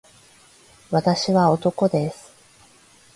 [0.89, 2.33] 私は男です